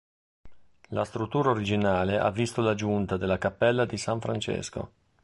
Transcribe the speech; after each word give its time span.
La 0.87 1.05
struttura 1.05 1.51
originale 1.51 2.17
ha 2.17 2.31
visto 2.31 2.61
l'aggiunta 2.63 3.17
della 3.17 3.37
cappella 3.37 3.85
di 3.85 3.97
san 3.97 4.19
Francesco. 4.19 4.91